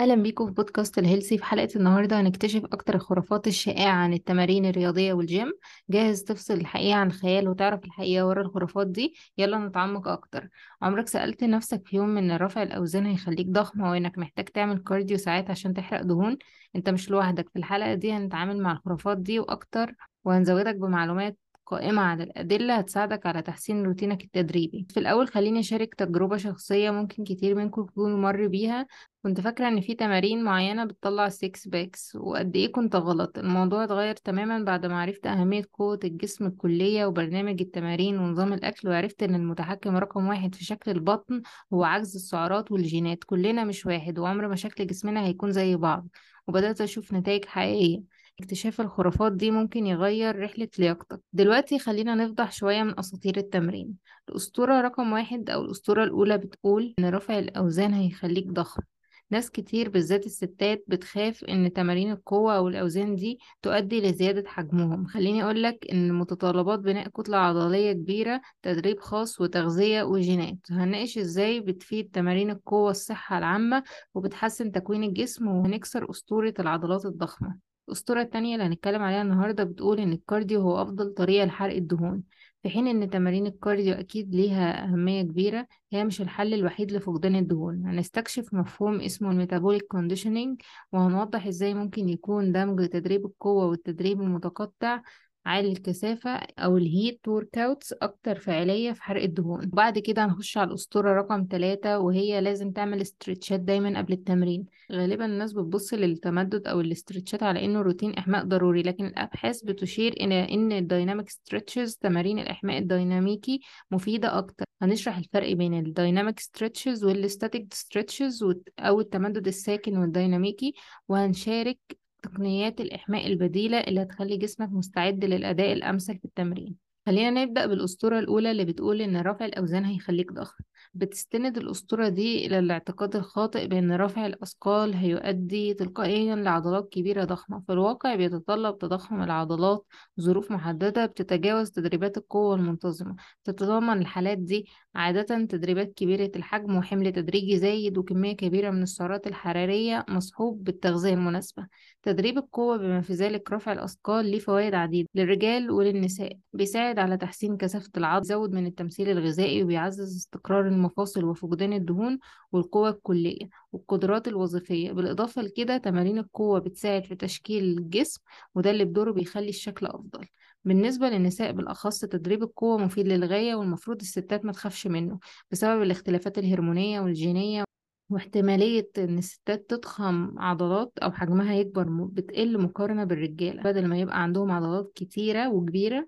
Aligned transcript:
أهلا 0.00 0.14
بيكم 0.14 0.46
في 0.46 0.52
بودكاست 0.52 0.98
ال 0.98 1.03
healthy 1.03 1.38
في 1.38 1.44
حلقة 1.44 1.68
النهاردة 1.76 2.20
هنكتشف 2.20 2.64
أكتر 2.64 2.94
الخرافات 2.94 3.46
الشائعة 3.46 3.92
عن 3.92 4.12
التمارين 4.12 4.66
الرياضية 4.66 5.12
والجيم 5.12 5.52
جاهز 5.90 6.22
تفصل 6.22 6.54
الحقيقة 6.54 6.94
عن 6.94 7.06
الخيال 7.06 7.48
وتعرف 7.48 7.84
الحقيقة 7.84 8.26
ورا 8.26 8.42
الخرافات 8.42 8.86
دي؟ 8.86 9.14
يلا 9.38 9.58
نتعمق 9.58 10.08
أكتر. 10.08 10.48
عمرك 10.82 11.08
سألت 11.08 11.44
نفسك 11.44 11.86
في 11.86 11.96
يوم 11.96 12.18
إن 12.18 12.36
رفع 12.36 12.62
الأوزان 12.62 13.06
هيخليك 13.06 13.46
ضخم 13.46 13.82
أو 13.82 13.94
إنك 13.94 14.18
محتاج 14.18 14.44
تعمل 14.44 14.78
cardio 14.78 15.16
ساعات 15.16 15.50
عشان 15.50 15.74
تحرق 15.74 16.02
دهون؟ 16.02 16.38
أنت 16.76 16.88
مش 16.88 17.10
لوحدك. 17.10 17.48
في 17.48 17.58
الحلقة 17.58 17.94
دي 17.94 18.12
هنتعامل 18.12 18.62
مع 18.62 18.72
الخرافات 18.72 19.18
دي 19.18 19.38
وأكتر 19.38 19.94
وهنزودك 20.24 20.74
بمعلومات 20.76 21.38
قائمة 21.70 22.02
على 22.02 22.22
الأدلة 22.22 22.74
هتساعدك 22.74 23.26
على 23.26 23.42
تحسين 23.42 23.82
روتينك 23.84 24.24
التدريبي. 24.24 24.86
في 24.90 25.00
الأول 25.00 25.28
خليني 25.28 25.60
أشارك 25.60 25.94
تجربة 25.94 26.36
شخصية 26.36 26.90
ممكن 26.90 27.24
كتير 27.24 27.54
منكم 27.54 27.82
يكونوا 27.82 28.18
مر 28.18 28.46
بيها. 28.46 28.86
كنت 29.22 29.40
فاكرة 29.40 29.68
إن 29.68 29.80
في 29.80 29.94
تمارين 29.94 30.44
معينة 30.44 30.84
بتطلع 30.84 31.26
ال 31.26 31.37
six 31.37 31.68
packs 31.68 32.16
وقد 32.16 32.56
إيه 32.56 32.72
كنت 32.72 32.96
غلط. 32.96 33.38
الموضوع 33.38 33.84
اتغير 33.84 34.14
تماما 34.14 34.64
بعد 34.64 34.86
ما 34.86 35.00
عرفت 35.00 35.26
أهمية 35.26 35.62
قوة 35.72 36.00
الجسم 36.04 36.46
الكلية 36.46 37.06
وبرنامج 37.06 37.60
التمارين 37.60 38.18
ونظام 38.18 38.52
الأكل 38.52 38.88
وعرفت 38.88 39.22
إن 39.22 39.34
المتحكم 39.34 39.96
رقم 39.96 40.28
واحد 40.28 40.54
في 40.54 40.64
شكل 40.64 40.90
البطن 40.90 41.42
هو 41.74 41.84
عجز 41.84 42.14
السعرات 42.14 42.72
والجينات. 42.72 43.24
كلنا 43.24 43.64
مش 43.64 43.86
واحد 43.86 44.18
وعمر 44.18 44.48
ما 44.48 44.56
شكل 44.56 44.86
جسمنا 44.86 45.24
هيكون 45.26 45.52
زي 45.52 45.76
بعض. 45.76 46.06
وبدأت 46.48 46.80
أشوف 46.80 47.12
نتائج 47.12 47.44
حقيقية. 47.44 48.02
اكتشاف 48.40 48.80
الخرافات 48.80 49.32
دي 49.32 49.50
ممكن 49.50 49.86
يغير 49.86 50.38
رحلة 50.42 50.68
لياقتك. 50.78 51.20
دلوقتي 51.32 51.78
خلينا 51.78 52.14
نفضح 52.14 52.52
شوية 52.52 52.82
من 52.82 52.98
أساطير 52.98 53.36
التمرين. 53.36 53.94
الأسطورة 54.28 54.80
رقم 54.80 55.12
واحد 55.12 55.50
أو 55.50 55.62
الأسطورة 55.62 56.04
الأولى 56.04 56.38
بتقول 56.38 56.94
إن 56.98 57.08
رفع 57.08 57.38
الأوزان 57.38 57.94
هيخليك 57.94 58.46
ضخم. 58.46 58.82
ناس 59.30 59.50
كتير 59.50 59.88
بالذات 59.88 60.26
الستات 60.26 60.84
بتخاف 60.86 61.44
إن 61.44 61.72
تمارين 61.72 62.10
القوة 62.12 62.56
أو 62.56 62.68
الأوزان 62.68 63.14
دي 63.14 63.38
تؤدي 63.62 64.00
لزيادة 64.00 64.48
حجمهم. 64.48 65.06
خليني 65.06 65.44
أقولك 65.44 65.86
إن 65.92 66.12
متطلبات 66.12 66.78
بناء 66.78 67.08
كتلة 67.08 67.36
عضلية 67.36 67.92
كبيرة 67.92 68.40
تدريب 68.62 69.00
خاص 69.00 69.40
وتغذية 69.40 70.02
وجينات. 70.02 70.58
هنناقش 70.70 71.18
إزاي 71.18 71.60
بتفيد 71.60 72.10
تمارين 72.12 72.50
القوة 72.50 72.90
الصحة 72.90 73.38
العامة 73.38 73.82
وبتحسن 74.14 74.72
تكوين 74.72 75.04
الجسم 75.04 75.48
وهنكسر 75.48 76.10
أسطورة 76.10 76.54
العضلات 76.58 77.06
الضخمة. 77.06 77.69
الأسطورة 77.90 78.22
التانية 78.22 78.54
اللي 78.54 78.66
هنتكلم 78.66 79.02
عليها 79.02 79.22
النهاردة 79.22 79.64
بتقول 79.64 80.00
إن 80.00 80.12
الكارديو 80.12 80.60
هو 80.60 80.82
أفضل 80.82 81.14
طريقة 81.14 81.44
لحرق 81.46 81.74
الدهون 81.74 82.22
في 82.62 82.68
حين 82.70 82.86
إن 82.86 83.10
تمارين 83.10 83.46
ال 83.46 83.53
cardio 83.53 83.94
أكيد 83.94 84.34
ليها 84.34 84.84
أهمية 84.84 85.22
كبيرة 85.22 85.66
هي 85.92 86.04
مش 86.04 86.20
الحل 86.20 86.54
الوحيد 86.54 86.92
لفقدان 86.92 87.36
الدهون. 87.36 87.86
هنستكشف 87.86 88.54
مفهوم 88.54 89.00
اسمه 89.00 89.30
ال 89.30 89.35
metabolic 89.35 89.82
conditioning 89.82 90.60
وهنوضح 90.92 91.46
إزاي 91.46 91.74
ممكن 91.74 92.08
يكون 92.08 92.52
دمج 92.52 92.88
تدريب 92.88 93.26
القوة 93.26 93.66
والتدريب 93.66 94.20
المتقطع 94.20 95.02
عالي 95.46 95.72
الكثافة 95.72 96.30
أو 96.58 96.76
ال 96.76 97.28
HIIT 97.28 97.58
workouts 97.58 97.92
أكتر 97.92 98.38
فعالية 98.38 98.92
في 98.92 99.02
حرق 99.02 99.22
الدهون. 99.22 99.66
وبعد 99.72 99.98
كده 99.98 100.24
هنخش 100.24 100.58
على 100.58 100.68
الأسطورة 100.68 101.12
رقم 101.12 101.46
ثلاثة 101.50 101.98
وهي 101.98 102.40
لازم 102.40 102.72
تعمل 102.72 103.00
stretch 103.00 103.53
ات 103.53 103.60
دايما 103.60 103.98
قبل 103.98 104.12
التمرين. 104.12 104.64
غالبا 104.92 105.24
الناس 105.24 105.52
بتبص 105.52 105.94
للتمدد 105.94 106.66
أو 106.66 106.80
ال 106.80 106.87
stretch 106.87 107.35
ات 107.35 107.42
على 107.42 107.64
إنه 107.64 107.82
روتين 107.82 108.14
إحماء 108.14 108.44
ضروري 108.44 108.82
لكن 108.82 109.06
الأبحاث 109.06 109.62
بتشير 109.62 110.12
إلى 110.12 110.54
إن 110.54 110.72
ال 110.72 110.79
dynamic 110.79 111.28
stretches 111.30 111.96
تمارين 111.96 112.38
الإحماء 112.38 112.78
الديناميكي 112.78 113.60
مفيدة 113.90 114.38
أكتر. 114.38 114.64
هنشرح 114.82 115.16
الفرق 115.16 115.52
بين 115.52 115.74
ال 115.74 115.82
dynamic 115.82 116.40
stretches 116.40 117.04
وال 117.04 117.22
static 117.22 117.74
stretches 117.74 118.44
أو 118.78 119.00
التمدد 119.00 119.46
الساكن 119.46 119.98
والديناميكي 119.98 120.74
وهنشارك 121.08 121.78
تقنيات 122.22 122.80
الإحماء 122.80 123.26
البديلة 123.26 123.78
اللي 123.80 124.02
هتخلي 124.02 124.36
جسمك 124.36 124.68
مستعد 124.72 125.24
للأداء 125.24 125.72
الأمثل 125.72 126.18
في 126.18 126.24
التمرين. 126.24 126.89
خلينا 127.10 127.44
نبدأ 127.44 127.66
بالأسطورة 127.66 128.18
الأولى 128.18 128.50
اللي 128.50 128.64
بتقول 128.64 129.02
إن 129.02 129.16
رفع 129.16 129.44
الأوزان 129.44 129.84
هيخليك 129.84 130.32
ضخم. 130.32 130.64
بتستند 130.94 131.56
الأسطورة 131.58 132.08
دي 132.08 132.46
إلى 132.46 132.58
الاعتقاد 132.58 133.16
الخاطئ 133.16 133.66
بأن 133.66 133.92
رفع 133.92 134.26
الأثقال 134.26 134.94
هيؤدي 134.94 135.74
تلقائيا 135.74 136.36
لعضلات 136.36 136.88
كبيرة 136.92 137.24
ضخمة. 137.24 137.62
في 137.66 137.72
الواقع 137.72 138.14
بيتطلب 138.14 138.78
تضخم 138.78 139.22
العضلات 139.22 139.86
ظروف 140.20 140.50
محددة 140.50 141.06
بتتجاوز 141.06 141.70
تدريبات 141.70 142.16
القوة 142.16 142.54
المنتظمة. 142.54 143.16
تتضمن 143.44 143.98
الحالات 143.98 144.38
دي 144.38 144.66
عادة 144.94 145.44
تدريبات 145.44 145.92
كبيرة 145.94 146.30
الحجم 146.36 146.76
وحمل 146.76 147.12
تدريجي 147.12 147.58
زايد 147.58 147.98
وكمية 147.98 148.36
كبيرة 148.36 148.70
من 148.70 148.82
السعرات 148.82 149.26
الحرارية 149.26 150.04
مصحوب 150.08 150.64
بالتغذية 150.64 151.14
المناسبة. 151.14 151.66
تدريب 152.02 152.38
القوة 152.38 152.76
بما 152.76 153.00
في 153.00 153.12
ذلك 153.12 153.52
رفع 153.52 153.72
الأثقال 153.72 154.26
ليه 154.26 154.38
فوائد 154.38 154.74
عديدة 154.74 155.08
للرجال 155.14 155.70
وللنساء. 155.70 156.38
بيساعد 156.52 156.98
على 157.00 157.16
تحسين 157.16 157.56
كثافة 157.56 157.90
العضل 157.96 158.24
يزود 158.24 158.52
من 158.52 158.66
التمثيل 158.66 159.08
الغذائي 159.10 159.62
وبيعزز 159.62 160.16
استقرار 160.16 160.66
المفاصل 160.66 161.24
وفقدان 161.24 161.72
الدهون 161.72 162.18
والقوة 162.52 162.88
الكلية 162.88 163.48
والقدرات 163.72 164.28
الوظيفية. 164.28 164.92
بالإضافة 164.92 165.42
لكده 165.42 165.76
تمارين 165.76 166.18
القوة 166.18 166.58
بتساعد 166.58 167.04
في 167.04 167.14
تشكيل 167.14 167.64
الجسم 167.64 168.20
وده 168.54 168.70
اللي 168.70 168.84
بدوره 168.84 169.12
بيخلي 169.12 169.48
الشكل 169.48 169.86
أفضل. 169.86 170.26
بالنسبة 170.64 171.08
للنساء 171.08 171.52
بالأخص 171.52 172.00
تدريب 172.00 172.42
القوة 172.42 172.78
مفيد 172.78 173.06
للغاية 173.08 173.54
والمفروض 173.54 174.00
الستات 174.00 174.44
ما 174.44 174.52
تخافش 174.52 174.86
منه 174.86 175.18
بسبب 175.50 175.82
الاختلافات 175.82 176.38
الهرمونية 176.38 177.00
والجينية 177.00 177.64
واحتمالية 178.10 178.90
إن 178.98 179.18
الستات 179.18 179.70
تضخم 179.70 180.38
عضلات 180.38 180.92
أو 181.02 181.12
حجمها 181.12 181.54
يكبر 181.54 181.86
بتقل 181.88 182.62
مقارنة 182.62 183.04
بالرجالة. 183.04 183.62
بدل 183.62 183.86
ما 183.86 183.98
يبقى 183.98 184.22
عندهم 184.22 184.50
عضلات 184.50 184.92
كتيرة 184.94 185.50
وكبيرة 185.50 186.06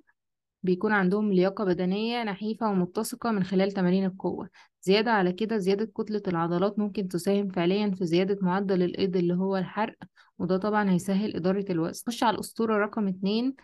بيكون 0.62 0.92
عندهم 0.92 1.32
لياقة 1.32 1.64
بدنية 1.64 2.24
نحيفة 2.24 2.70
ومتسقة 2.70 3.30
من 3.30 3.44
خلال 3.44 3.72
تمارين 3.72 4.04
القوة. 4.04 4.48
زيادة 4.82 5.10
على 5.10 5.32
كده 5.32 5.58
زيادة 5.58 5.84
كتلة 5.84 6.22
العضلات 6.28 6.78
ممكن 6.78 7.08
تساهم 7.08 7.48
فعليا 7.48 7.90
في 7.90 8.06
زيادة 8.06 8.38
معدل 8.42 8.82
الإيض 8.82 9.16
اللي 9.16 9.34
هو 9.34 9.56
الحرق 9.56 9.96
وده 10.38 10.56
طبعا 10.56 10.90
هيسهل 10.90 11.36
إدارة 11.36 11.64
الوزن. 11.70 12.02
خش 12.06 12.22
على 12.22 12.34
الأسطورة 12.34 12.76
رقم 12.76 13.08
اتنين. 13.08 13.54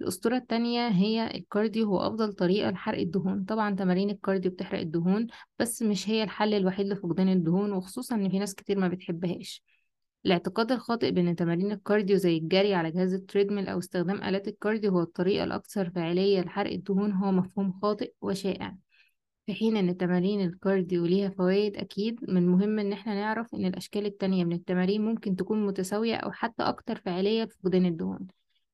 الأسطورة 0.00 0.36
التانية 0.36 0.88
هي 0.88 1.30
ال 1.34 1.41
cardio 1.41 1.86
هو 1.86 1.98
أفضل 2.00 2.32
طريقة 2.32 2.70
لحرق 2.70 2.98
الدهون. 2.98 3.44
طبعا 3.44 3.74
تمارين 3.74 4.10
ال 4.10 4.16
cardio 4.16 4.50
بتحرق 4.50 4.80
الدهون 4.80 5.26
بس 5.58 5.82
مش 5.82 6.08
هي 6.08 6.22
الحل 6.22 6.54
الوحيد 6.54 6.86
لفقدان 6.86 7.28
الدهون 7.28 7.72
وخصوصا 7.72 8.14
إن 8.14 8.28
في 8.28 8.38
ناس 8.38 8.54
كتير 8.54 8.78
ما 8.78 8.88
بتحبهاش. 8.88 9.64
الاعتقاد 10.28 10.72
الخاطئ 10.72 11.10
بأن 11.10 11.36
تمارين 11.36 11.72
ال 11.72 11.78
cardio 11.78 12.16
زي 12.16 12.36
الجري 12.36 12.74
على 12.74 12.90
جهاز 12.90 13.14
ال 13.14 13.19
treadmill 13.19 13.68
أو 13.68 13.78
استخدام 13.78 14.22
آلات 14.22 14.48
ال 14.48 14.54
cardio 14.54 14.90
هو 14.90 15.00
الطريقة 15.02 15.44
الأكثر 15.44 15.90
فاعلية 15.90 16.40
لحرق 16.40 16.72
الدهون 16.72 17.12
هو 17.12 17.32
مفهوم 17.32 17.72
خاطئ 17.82 18.12
وشائع. 18.20 18.76
في 19.46 19.54
حين 19.54 19.76
أن 19.76 19.96
تمارين 19.96 20.40
ال 20.40 20.49
cardio 20.49 21.06
ليها 21.06 21.28
فوائد 21.28 21.76
أكيد 21.76 22.30
من 22.30 22.36
المهم 22.36 22.78
إن 22.78 22.92
إحنا 22.92 23.14
نعرف 23.14 23.54
إن 23.54 23.64
الأشكال 23.64 24.06
التانية 24.06 24.44
من 24.44 24.52
التمارين 24.52 25.04
ممكن 25.04 25.36
تكون 25.36 25.66
متساوية 25.66 26.16
أو 26.16 26.32
حتى 26.32 26.62
أكتر 26.62 26.96
فعالية 26.96 27.44
في 27.44 27.56
فقدان 27.62 27.86
الدهون. 27.86 28.26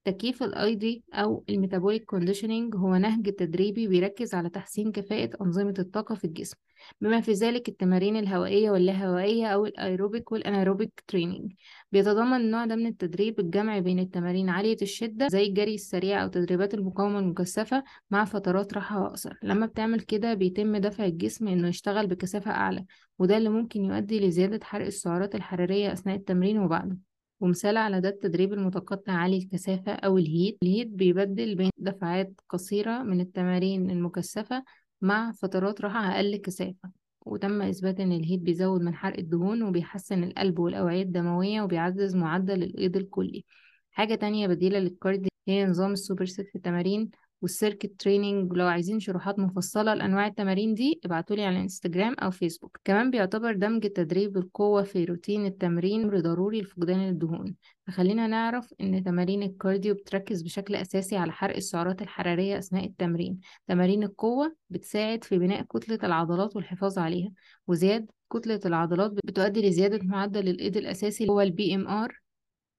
تكييف 0.04 0.42
الأيضي 0.42 1.04
أو 1.14 1.44
ال 1.48 1.54
metabolic 1.54 2.04
conditioning 2.04 2.76
هو 2.76 2.96
نهج 2.96 3.30
تدريبي 3.34 3.88
بيركز 3.88 4.34
على 4.34 4.50
تحسين 4.50 4.92
كفاءة 4.92 5.30
أنظمة 5.42 5.74
الطاقة 5.78 6.14
في 6.14 6.24
الجسم 6.24 6.56
بما 7.00 7.20
في 7.20 7.32
ذلك 7.32 7.68
التمارين 7.68 8.16
الهوائية 8.16 8.70
واللاهوائية 8.70 9.46
أو 9.46 9.66
ال 9.66 9.75
aerobic 9.75 10.32
وال 10.32 10.45
anaerobic 10.45 11.04
training 11.08 11.52
بيتضمن 11.92 12.36
النوع 12.36 12.64
ده 12.64 12.76
من 12.76 12.86
التدريب 12.86 13.40
الجمع 13.40 13.78
بين 13.78 13.98
التمارين 13.98 14.48
عالية 14.48 14.76
الشدة 14.82 15.28
زي 15.28 15.42
الجري 15.42 15.74
السريع 15.74 16.22
أو 16.22 16.28
تدريبات 16.28 16.74
المقاومة 16.74 17.18
المكثفة 17.18 17.84
مع 18.10 18.24
فترات 18.24 18.74
راحة 18.74 19.06
أقصر 19.06 19.34
لما 19.42 19.66
بتعمل 19.66 20.00
كده 20.00 20.34
بيتم 20.34 20.76
دفع 20.76 21.04
الجسم 21.04 21.48
إنه 21.48 21.68
يشتغل 21.68 22.06
بكثافة 22.06 22.50
أعلى 22.50 22.84
وده 23.18 23.36
اللي 23.36 23.48
ممكن 23.48 23.84
يؤدي 23.84 24.20
لزيادة 24.20 24.64
حرق 24.64 24.86
السعرات 24.86 25.34
الحرارية 25.34 25.92
أثناء 25.92 26.16
التمرين 26.16 26.58
وبعده. 26.58 26.96
ومثال 27.40 27.76
على 27.76 28.00
ده 28.00 28.08
التدريب 28.08 28.52
المتقطع 28.52 29.12
عالي 29.12 29.36
الكثافة 29.38 29.92
أو 29.92 30.18
ال 30.18 30.25
HIIT. 30.25 30.58
ال 30.62 30.68
HIIT 30.68 30.88
بيبدل 30.88 31.54
بين 31.54 31.70
دفعات 31.78 32.32
قصيرة 32.48 33.02
من 33.02 33.20
التمارين 33.20 33.90
المكثفة 33.90 34.64
مع 35.00 35.32
فترات 35.32 35.80
راحة 35.80 36.14
أقل 36.16 36.36
كثافة 36.36 36.90
وتم 37.26 37.62
إثبات 37.62 38.00
إن 38.00 38.12
ال 38.12 38.18
HIIT 38.18 38.40
بيزود 38.40 38.80
من 38.80 38.94
حرق 38.94 39.18
الدهون 39.18 39.62
وبيحسن 39.62 40.24
القلب 40.24 40.58
والأوعية 40.58 41.02
الدموية 41.02 41.62
وبيعزز 41.62 42.16
معدل 42.16 42.62
الأيض 42.62 42.96
الكلي. 42.96 43.44
حاجة 43.90 44.14
تانية 44.14 44.46
بديلة 44.46 44.78
لل 44.78 44.91
cardio 44.91 45.28
هي 45.48 45.66
نظام 45.66 45.92
ال 45.92 45.98
super 45.98 46.24
set 46.26 46.40
في 46.40 46.54
التمارين 46.54 47.10
وال 47.44 47.57
circuit 47.57 48.00
training 48.00 48.52
لو 48.52 48.66
عايزين 48.66 49.00
شروحات 49.00 49.38
مفصلة 49.38 49.94
لأنواع 49.94 50.26
التمارين 50.26 50.74
دي 50.74 51.00
ابعتولي 51.04 51.44
على 51.44 51.60
انستجرام 51.60 52.14
أو 52.14 52.30
فيسبوك 52.30 52.78
كمان 52.84 53.10
بيعتبر 53.10 53.52
دمج 53.52 53.86
تدريب 53.86 54.36
القوة 54.36 54.82
في 54.82 55.04
روتين 55.04 55.46
التمرين 55.46 56.10
ضروري 56.20 56.60
لفقدان 56.60 57.08
الدهون. 57.08 57.54
فخلينا 57.86 58.26
نعرف 58.26 58.74
إن 58.80 59.04
تمارين 59.04 59.42
ال 59.42 59.50
cardio 59.50 59.94
بتركز 59.94 60.42
بشكل 60.42 60.74
أساسي 60.74 61.16
على 61.16 61.32
حرق 61.32 61.56
السعرات 61.56 62.02
الحرارية 62.02 62.58
أثناء 62.58 62.84
التمرين. 62.86 63.40
تمارين 63.68 64.02
القوة 64.02 64.56
بتساعد 64.70 65.24
في 65.24 65.38
بناء 65.38 65.62
كتلة 65.62 65.98
العضلات 66.04 66.56
والحفاظ 66.56 66.98
عليها 66.98 67.30
وزيادة 67.66 68.06
كتلة 68.32 68.60
العضلات 68.66 69.10
بتؤدي 69.10 69.68
لزيادة 69.68 70.00
معدل 70.02 70.48
الأيض 70.48 70.76
الأساسي 70.76 71.28
هو 71.28 71.40
ال 71.40 71.74
BMR 71.74 72.20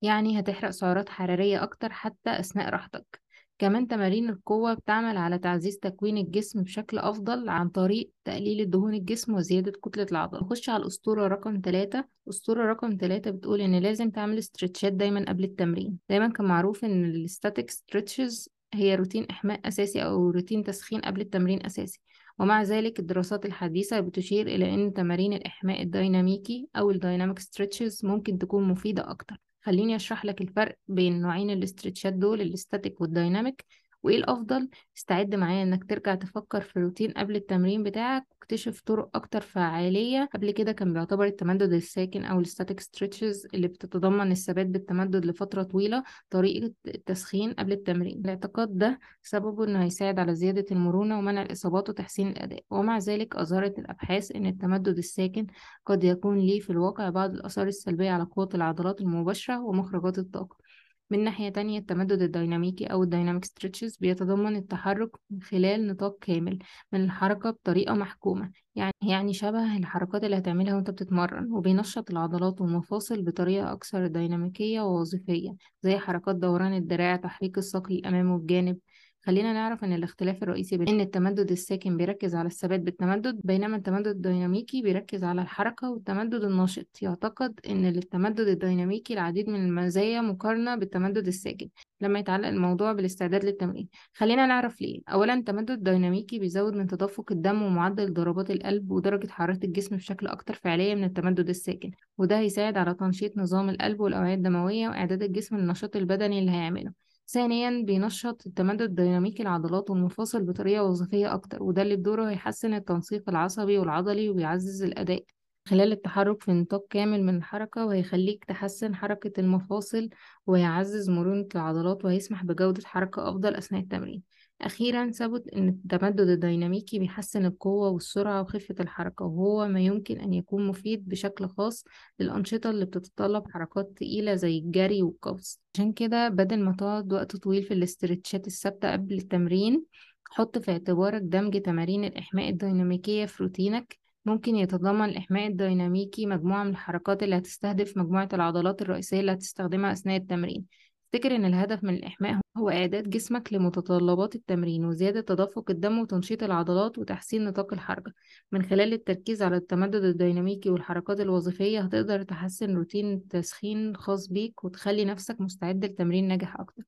يعني 0.01 0.39
هتحرق 0.39 0.69
سعرات 0.69 1.09
حرارية 1.09 1.63
أكتر 1.63 1.91
حتى 1.91 2.39
أثناء 2.39 2.69
راحتك. 2.69 3.25
كمان 3.60 3.88
تمارين 3.88 4.30
القوة 4.30 4.74
بتعمل 4.74 5.18
على 5.18 5.40
تعزيز 5.40 5.78
تكوين 5.78 6.18
الجسم 6.18 6.63
بشكل 6.63 6.98
أفضل 6.98 7.50
عن 7.50 7.69
طريق 7.69 8.12
تقليل 8.25 8.62
الدهون 8.62 8.94
الجسم 8.94 9.34
وزيادة 9.34 9.72
كتلة 9.72 10.07
العضلة. 10.12 10.42
نخش 10.42 10.69
على 10.69 10.81
الأسطورة 10.81 11.28
رقم 11.28 11.62
ثلاثة 11.66 12.06
الأسطورة 12.28 12.66
رقم 12.72 12.98
ثلاثة 13.02 13.31
بتقول 13.31 13.62
إن 13.62 13.75
لازم 13.75 14.10
تعمل 14.10 14.38
استرتشات 14.38 14.94
دايما 14.94 15.25
قبل 15.28 15.44
التمرين. 15.44 15.98
دايما 16.10 16.28
كان 16.28 16.46
معروف 16.46 16.86
إن 16.86 17.06
ال 17.06 17.15
static 17.15 17.72
stretches 17.72 18.50
هي 18.74 18.96
روتين 18.96 19.25
إحماء 19.30 19.68
أساسي 19.68 20.04
أو 20.04 20.30
روتين 20.30 20.63
تسخين 20.63 21.01
قبل 21.01 21.22
التمرين 21.22 21.66
أساسي. 21.66 22.00
ومع 22.40 22.63
ذلك 22.63 23.00
الدراسات 23.00 23.46
الحديثة 23.46 24.00
بتشير 24.00 24.48
إلى 24.48 24.74
أن 24.74 24.94
تمارين 24.94 25.34
الإحماء 25.34 25.81
الديناميكي 25.81 26.68
أو 26.75 26.92
ال 26.92 26.98
dynamic 26.98 27.39
stretches 27.39 28.06
ممكن 28.06 28.38
تكون 28.38 28.63
مفيدة 28.63 29.12
أكتر. 29.12 29.38
خليني 29.65 29.95
أشرح 29.95 30.25
لك 30.25 30.41
الفرق 30.41 30.77
بين 30.88 31.21
نوعين 31.21 31.50
الاسترتشات 31.50 32.13
دول 32.13 32.41
ال 32.42 32.50
static 32.50 33.01
وال 33.01 33.16
dynamic 33.16 33.66
وإيه 34.06 34.18
الأفضل؟ 34.18 34.69
استعد 34.98 35.36
معايا 35.36 35.63
إنك 35.63 35.90
ترجع 35.90 36.16
تفكر 36.16 36.62
في 36.62 36.80
روتين 36.80 37.12
قبل 37.12 37.36
التمرين 37.36 37.84
بتاعك 37.84 38.28
واكتشف 38.31 38.81
طرق 38.81 39.10
أكتر 39.16 39.42
فعالية. 39.42 40.30
قبل 40.34 40.52
كده 40.52 40.72
كان 40.72 40.94
بيعتبر 40.94 41.25
التمدد 41.25 41.74
الساكن 41.74 42.25
أو 42.25 42.40
ال 42.39 42.45
static 42.45 42.80
stretches 42.80 43.48
اللي 43.54 43.68
بتتضمن 43.68 44.31
الثبات 44.31 44.66
بالتمدد 44.68 45.25
لفترة 45.25 45.63
طويلة 45.63 46.04
طريقة 46.30 46.72
التسخين 46.88 47.54
قبل 47.54 47.72
التمرين. 47.72 48.19
الاعتقاد 48.19 48.78
ده 48.78 49.00
سببه 49.22 49.63
إنه 49.63 49.84
هيساعد 49.84 50.19
على 50.19 50.36
زيادة 50.36 50.66
المرونة 50.72 51.19
ومنع 51.19 51.42
الإصابات 51.42 51.90
وتحسين 51.90 52.28
الأداء 52.28 52.63
ومع 52.69 52.98
ذلك 52.98 53.36
أظهرت 53.36 53.80
الأبحاث 53.80 54.31
إن 54.36 54.46
التمدد 54.46 54.98
الساكن 54.98 55.48
قد 55.86 56.04
يكون 56.04 56.40
ليه 56.40 56.60
في 56.60 56.69
الواقع 56.69 57.10
بعض 57.10 57.34
الآثار 57.34 57.68
السلبية 57.68 58.12
على 58.12 58.24
قوة 58.24 58.50
العضلات 58.54 59.01
المباشرة 59.01 59.62
ومخرجات 59.62 60.18
الطاقة. 60.18 60.64
من 61.10 61.24
ناحية 61.24 61.50
تانية 61.50 61.80
التمدد 61.80 62.22
الديناميكي 62.22 62.86
أو 62.86 63.04
ال 63.04 63.09
dynamic 63.09 63.45
stretches 63.45 63.98
بيتضمن 63.98 64.56
التحرك 64.56 65.10
من 65.30 65.42
خلال 65.42 65.88
نطاق 65.88 66.18
كامل 66.22 66.60
من 66.92 67.04
الحركة 67.04 67.50
بطريقة 67.52 67.94
محكومة 67.94 68.52
يعني 68.75 68.94
يعني 69.02 69.34
شبه 69.34 69.78
الحركات 69.78 70.24
اللي 70.24 70.38
هتعملها 70.38 70.75
وأنت 70.75 70.90
بتتمرن 70.90 71.52
وبينشط 71.52 72.12
العضلات 72.12 72.62
والمفاصل 72.62 73.22
بطريقة 73.22 73.72
أكثر 73.72 74.07
ديناميكية 74.07 74.81
ووظيفية 74.81 75.56
زي 75.81 75.98
حركات 75.98 76.36
دوران 76.36 76.74
الدراع 76.74 77.16
تحريك 77.16 77.58
الساق 77.58 77.92
للأمام 77.92 78.31
والجانب 78.31 78.78
خلينا 79.25 79.54
نعرف 79.54 79.83
إن 79.83 79.94
الاختلاف 79.94 80.44
الرئيسي 80.44 80.77
بين 80.77 80.88
إن 80.88 81.01
التمدد 81.01 81.51
الساكن 81.51 81.98
بيركز 81.98 82.36
على 82.36 82.48
الثبات 82.48 82.80
بالتمدد 82.80 83.42
بينما 83.44 83.75
التمدد 83.77 84.07
الديناميكي 84.07 84.81
بيركز 84.81 85.24
على 85.24 85.42
الحركة 85.42 85.89
والتمدد 85.89 86.44
النشط 86.44 86.88
يعتقد 87.01 87.60
إن 87.69 87.86
للتمدد 87.86 88.48
الديناميكي 88.48 89.13
العديد 89.13 89.50
من 89.50 89.66
المزايا 89.66 90.22
مقارنة 90.22 90.75
بالتمدد 90.75 91.27
الساكن 91.27 91.69
لما 92.01 92.19
يتعلق 92.19 92.48
الموضوع 92.48 92.94
بالاستعداد 92.94 93.45
للتمرين. 93.45 93.88
خلينا 94.13 94.45
نعرف 94.45 94.81
ليه. 94.81 95.01
اولا 95.10 95.33
التمدد 95.33 95.72
الديناميكي 95.72 96.39
بيزود 96.39 96.74
من 96.74 96.88
تدفق 96.88 97.31
الدم 97.31 97.62
ومعدل 97.62 98.13
ضربات 98.13 98.51
القلب 98.51 98.92
ودرجة 98.92 99.27
حرارة 99.27 99.60
الجسم 99.63 99.95
بشكل 99.95 100.27
أكتر 100.27 100.54
فعالية 100.54 100.95
من 100.95 101.04
التمدد 101.04 101.50
الساكن 101.50 101.92
وده 102.18 102.39
هيساعد 102.39 102.77
على 102.77 102.94
تنشيط 102.94 103.38
نظام 103.38 103.69
القلب 103.69 104.00
والأوعية 104.00 104.33
الدموية 104.33 104.89
وإعداد 104.89 105.24
الجسم 105.24 105.57
للنشاط 105.57 105.95
البدني 105.95 106.39
اللي 106.39 106.51
هيعمله. 106.51 107.05
ثانيا 107.27 107.83
بينشط 107.86 108.48
التمدد 108.48 108.81
الديناميكي 108.81 109.44
العضلات 109.44 109.89
والمفاصل 109.89 110.44
بطريقة 110.44 110.83
وظيفية 110.83 111.33
أكتر 111.33 111.63
وده 111.63 111.81
اللي 111.81 111.95
بدوره 111.95 112.30
هيحسن 112.30 112.74
التنسيق 112.74 113.30
العصبي 113.30 113.77
والعضلي 113.77 114.30
وبيعزز 114.30 114.83
الأداء. 114.83 115.24
خلال 115.68 115.92
التحرك 115.92 116.42
في 116.44 116.51
نطاق 116.51 116.86
كامل 116.89 117.24
من 117.24 117.38
الحركة 117.38 117.86
وهيخليك 117.86 118.45
تحسن 118.45 118.95
حركة 118.95 119.39
المفاصل 119.39 120.10
ويعزز 120.48 121.10
مرونة 121.10 121.48
العضلات 121.56 122.06
وهيسمح 122.06 122.44
بجودة 122.44 122.81
حركة 122.86 123.30
أفضل 123.30 123.56
أثناء 123.56 123.81
التمرين. 123.81 124.35
أخيرا 124.62 125.12
ثبت 125.12 125.48
أن 125.48 125.69
التمدد 125.69 126.19
الديناميكي 126.30 127.00
بيحسن 127.00 127.46
القوة 127.46 127.90
والسرعة 127.90 128.42
وخفة 128.42 128.75
الحركة 128.80 129.25
وهو 129.25 129.68
ما 129.68 129.80
يمكن 129.80 130.19
أن 130.19 130.34
يكون 130.34 130.68
مفيد 130.68 131.10
بشكل 131.10 131.48
خاص 131.48 131.84
للأنشطة 132.19 132.69
اللي 132.69 132.86
بتتطلب 132.86 133.44
حركات 133.52 133.92
تقيلة 133.96 134.36
زي 134.36 134.57
الجري 134.57 135.04
والقفز. 135.04 135.60
عشان 135.75 135.92
كده 135.94 136.30
بدل 136.30 136.60
ما 136.63 136.74
تقعد 136.74 137.13
وقت 137.13 137.36
طويل 137.36 137.63
في 137.63 137.74
الاسترتشات 137.74 138.48
الثابتة 138.48 138.92
قبل 138.92 139.16
التمرين 139.16 139.84
حط 140.30 140.58
في 140.58 140.72
اعتبارك 140.72 141.22
دمج 141.22 141.62
تمارين 141.62 142.04
الإحماء 142.06 142.50
الديناميكية 142.50 143.25
في 143.25 143.44
روتينك. 143.44 144.00
ممكن 144.25 144.56
يتضمن 144.56 145.06
الإحماء 145.06 145.48
الديناميكي 145.48 146.25
مجموعة 146.25 146.63
من 146.63 146.69
الحركات 146.69 147.24
اللي 147.24 147.38
هتستهدف 147.38 147.98
مجموعة 147.98 148.30
العضلات 148.34 148.81
الرئيسية 148.81 149.19
اللي 149.19 149.31
هتستخدمها 149.34 149.92
أثناء 149.92 150.18
التمرين. 150.18 150.66
افتكر 151.15 151.35
إن 151.35 151.45
الهدف 151.45 151.83
من 151.83 151.94
الإحماء 151.94 152.39
هو 152.57 152.69
إعداد 152.69 153.09
جسمك 153.09 153.53
لمتطلبات 153.53 154.35
التمرين 154.35 154.85
وزيادة 154.85 155.21
تدفق 155.21 155.71
الدم 155.71 156.00
وتنشيط 156.00 156.44
العضلات 156.44 156.97
وتحسين 156.97 157.45
نطاق 157.45 157.73
الحركة؟ 157.73 158.12
من 158.51 158.63
خلال 158.63 158.94
التركيز 158.94 159.41
على 159.41 159.56
التمدد 159.56 160.03
الديناميكي 160.03 160.69
والحركات 160.69 161.19
الوظيفية 161.19 161.81
هتقدر 161.81 162.21
تحسن 162.21 162.75
روتين 162.75 163.27
تسخين 163.27 163.95
خاص 163.95 164.27
بيك 164.27 164.63
وتخلي 164.63 165.06
نفسك 165.06 165.41
مستعد 165.41 165.85
لتمرين 165.85 166.27
ناجح 166.27 166.59
أكتر. 166.59 166.83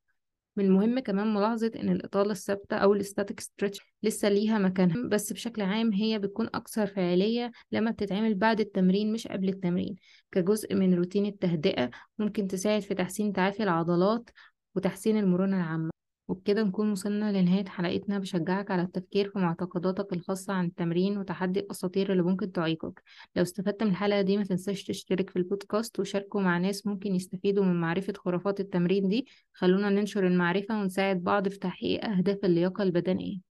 من 0.58 0.66
المهم 0.66 1.00
كمان 1.00 1.34
ملاحظة 1.34 1.72
إن 1.76 1.90
الإطالة 1.90 2.32
الثابتة 2.32 2.78
أو 2.78 2.94
ال 2.94 3.00
static 3.00 3.40
stretch 3.40 3.80
لسه 4.04 4.30
ليها 4.30 4.58
مكانها 4.58 5.08
بس 5.08 5.34
بشكل 5.34 5.62
عام 5.62 5.94
هي 5.94 6.20
بتكون 6.20 6.48
أكثر 6.54 6.88
فعالية 6.88 7.52
لما 7.72 7.92
بتتعمل 7.92 8.36
بعد 8.36 8.60
التمرين 8.60 9.14
مش 9.14 9.28
قبل 9.28 9.50
التمرين. 9.50 9.96
كجزء 10.32 10.76
من 10.76 10.94
روتين 10.94 11.26
التهدئة 11.26 11.90
ممكن 12.20 12.48
تساعد 12.48 12.82
في 12.82 12.94
تحسين 12.94 13.34
تعافي 13.34 13.64
العضلات 13.64 14.30
وتحسين 14.76 15.18
المرونة 15.18 15.58
العامة. 15.58 15.97
وبكده 16.28 16.64
نكون 16.64 16.92
وصلنا 16.92 17.42
لنهاية 17.42 17.66
حلقتنا. 17.66 18.20
بشجعك 18.20 18.72
على 18.72 18.82
التفكير 18.82 19.30
في 19.30 19.40
معتقداتك 19.40 20.14
الخاصة 20.14 20.54
عن 20.54 20.66
التمرين 20.66 21.18
وتحدي 21.18 21.60
الأساطير 21.60 22.12
اللي 22.12 22.24
ممكن 22.24 22.52
تعيقك. 22.52 23.04
لو 23.36 23.44
استفدت 23.44 23.84
من 23.84 23.90
الحلقة 23.90 24.22
دي 24.22 24.38
ما 24.38 24.44
تنساش 24.44 24.84
تشترك 24.84 25.30
في 25.30 25.36
البودكاست 25.36 26.00
وشاركه 26.00 26.40
مع 26.40 26.58
ناس 26.58 26.88
ممكن 26.88 27.16
يستفيدوا 27.16 27.66
من 27.66 27.82
معرفة 27.82 28.14
خرافات 28.18 28.60
التمرين 28.60 29.08
دي. 29.08 29.28
خلونا 29.54 29.90
ننشر 29.90 30.28
المعرفة 30.28 30.80
ونساعد 30.82 31.24
بعض 31.24 31.48
في 31.48 31.60
تحقيق 31.60 32.06
أهداف 32.06 32.38
اللياقة 32.44 32.84
البدنية. 32.84 33.47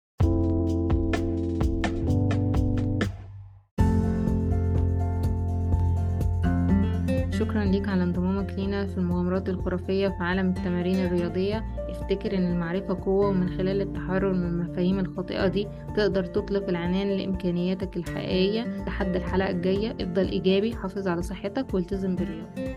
شكرا 7.39 7.65
ليك 7.65 7.89
على 7.89 8.03
انضمامك 8.03 8.55
لينا 8.59 8.87
في 8.87 8.99
المغامرات 8.99 9.49
الخرافية 9.49 10.09
في 10.09 10.15
عالم 10.21 10.49
التمارين 10.49 11.07
الرياضية. 11.07 11.65
افتكر 11.89 12.37
إن 12.37 12.53
المعرفة 12.53 12.99
قوة 13.05 13.29
ومن 13.29 13.49
خلال 13.49 13.81
التحرر 13.81 14.33
من 14.33 14.47
المفاهيم 14.47 14.99
الخاطئة 14.99 15.47
دي 15.49 15.69
تقدر 15.97 16.25
تطلق 16.25 16.69
العنان 16.69 17.09
لإمكانياتك 17.09 17.97
الحقيقية. 17.97 18.85
لحد 18.87 19.17
الحلقة 19.17 19.51
الجاية 19.51 19.97
افضل 20.01 20.29
إيجابي 20.29 20.77
حافظ 20.77 21.09
على 21.09 21.23
صحتك 21.23 21.75
والتزم 21.75 22.17
بالرياضة. 22.17 22.75